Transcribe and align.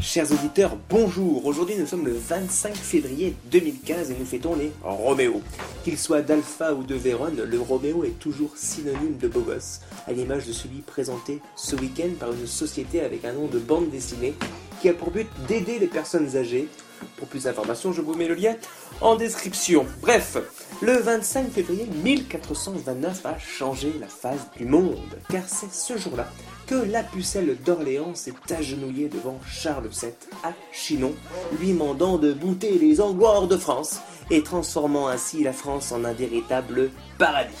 Chers 0.00 0.32
auditeurs, 0.32 0.78
bonjour. 0.88 1.44
Aujourd'hui, 1.44 1.76
nous 1.78 1.86
sommes 1.86 2.06
le 2.06 2.14
25 2.14 2.74
février 2.74 3.34
2015 3.50 4.10
et 4.10 4.16
nous 4.18 4.24
fêtons 4.24 4.54
les 4.54 4.72
Roméo. 4.82 5.42
Qu'il 5.84 5.98
soit 5.98 6.22
d'Alpha 6.22 6.72
ou 6.72 6.82
de 6.82 6.94
Vérone, 6.94 7.42
le 7.42 7.60
Roméo 7.60 8.04
est 8.04 8.18
toujours 8.18 8.56
synonyme 8.56 9.18
de 9.18 9.28
beau 9.28 9.44
à 10.06 10.12
l'image 10.12 10.46
de 10.46 10.52
celui 10.52 10.78
présenté 10.78 11.40
ce 11.54 11.76
week-end 11.76 12.08
par 12.18 12.32
une 12.32 12.46
société 12.46 13.02
avec 13.02 13.26
un 13.26 13.34
nom 13.34 13.46
de 13.46 13.58
bande 13.58 13.90
dessinée 13.90 14.34
qui 14.80 14.88
a 14.88 14.94
pour 14.94 15.10
but 15.10 15.28
d'aider 15.46 15.78
les 15.78 15.86
personnes 15.86 16.34
âgées. 16.34 16.68
Pour 17.16 17.28
plus 17.28 17.44
d'informations, 17.44 17.92
je 17.92 18.00
vous 18.00 18.14
mets 18.14 18.28
le 18.28 18.34
lien 18.34 18.56
en 19.02 19.16
description. 19.16 19.84
Bref, 20.00 20.38
le 20.80 20.96
25 20.96 21.50
février 21.50 21.86
1429 22.02 23.26
a 23.26 23.38
changé 23.38 23.92
la 24.00 24.06
face 24.06 24.46
du 24.56 24.64
monde, 24.64 25.18
car 25.28 25.46
c'est 25.46 25.72
ce 25.72 25.98
jour-là 25.98 26.26
que 26.70 26.76
la 26.76 27.02
pucelle 27.02 27.56
d'Orléans 27.66 28.14
s'est 28.14 28.32
agenouillée 28.48 29.08
devant 29.08 29.40
Charles 29.44 29.88
VII 29.88 30.12
à 30.44 30.52
Chinon, 30.70 31.12
lui 31.58 31.72
mandant 31.72 32.16
de 32.16 32.32
bouter 32.32 32.78
les 32.78 33.00
angloires 33.00 33.48
de 33.48 33.56
France 33.56 33.98
et 34.30 34.44
transformant 34.44 35.08
ainsi 35.08 35.42
la 35.42 35.52
France 35.52 35.90
en 35.90 36.04
un 36.04 36.12
véritable 36.12 36.90
paradis. 37.18 37.56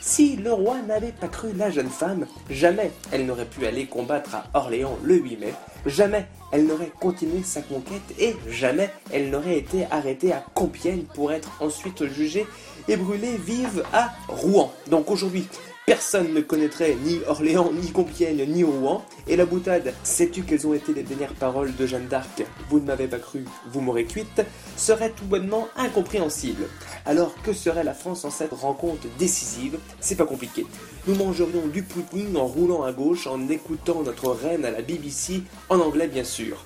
Si 0.00 0.36
le 0.36 0.50
roi 0.50 0.80
n'avait 0.80 1.12
pas 1.12 1.28
cru 1.28 1.52
la 1.52 1.70
jeune 1.70 1.90
femme, 1.90 2.26
jamais 2.48 2.90
elle 3.12 3.26
n'aurait 3.26 3.44
pu 3.44 3.66
aller 3.66 3.84
combattre 3.84 4.34
à 4.34 4.46
Orléans 4.54 4.96
le 5.02 5.16
8 5.16 5.36
mai, 5.36 5.52
jamais 5.84 6.24
elle 6.50 6.66
n'aurait 6.66 6.92
continué 6.98 7.42
sa 7.42 7.60
conquête 7.60 8.14
et 8.18 8.34
jamais 8.48 8.88
elle 9.12 9.28
n'aurait 9.28 9.58
été 9.58 9.84
arrêtée 9.90 10.32
à 10.32 10.42
Compiègne 10.54 11.04
pour 11.12 11.32
être 11.32 11.50
ensuite 11.60 12.06
jugée 12.06 12.46
et 12.88 12.96
brûlée 12.96 13.36
vive 13.36 13.84
à 13.92 14.10
Rouen. 14.28 14.72
Donc 14.88 15.10
aujourd'hui, 15.10 15.46
Personne 15.86 16.32
ne 16.32 16.40
connaîtrait 16.40 16.96
ni 17.04 17.20
Orléans, 17.26 17.70
ni 17.70 17.90
Compiègne, 17.92 18.46
ni 18.46 18.64
Rouen. 18.64 19.04
Et 19.28 19.36
la 19.36 19.44
boutade, 19.44 19.92
sais-tu 20.02 20.42
quelles 20.42 20.66
ont 20.66 20.72
été 20.72 20.94
les 20.94 21.02
dernières 21.02 21.34
paroles 21.34 21.76
de 21.76 21.86
Jeanne 21.86 22.06
d'Arc 22.06 22.42
Vous 22.70 22.80
ne 22.80 22.86
m'avez 22.86 23.06
pas 23.06 23.18
cru, 23.18 23.44
vous 23.70 23.82
m'aurez 23.82 24.06
cuite, 24.06 24.42
serait 24.78 25.10
tout 25.10 25.26
bonnement 25.26 25.68
incompréhensible. 25.76 26.64
Alors 27.04 27.34
que 27.42 27.52
serait 27.52 27.84
la 27.84 27.92
France 27.92 28.24
en 28.24 28.30
cette 28.30 28.54
rencontre 28.54 29.06
décisive? 29.18 29.78
C'est 30.00 30.16
pas 30.16 30.24
compliqué. 30.24 30.64
Nous 31.06 31.16
mangerions 31.16 31.66
du 31.66 31.82
pudding 31.82 32.34
en 32.36 32.46
roulant 32.46 32.82
à 32.82 32.92
gauche, 32.92 33.26
en 33.26 33.46
écoutant 33.50 34.02
notre 34.02 34.30
reine 34.30 34.64
à 34.64 34.70
la 34.70 34.80
BBC, 34.80 35.42
en 35.68 35.80
anglais 35.80 36.08
bien 36.08 36.24
sûr. 36.24 36.64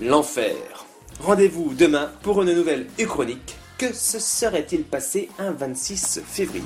L'enfer. 0.00 0.86
Rendez-vous 1.20 1.74
demain 1.74 2.10
pour 2.22 2.40
une 2.40 2.54
nouvelle 2.54 2.86
chronique. 3.06 3.56
Que 3.76 3.92
se 3.92 4.18
serait-il 4.18 4.84
passé 4.84 5.28
un 5.38 5.52
26 5.52 6.22
février? 6.26 6.62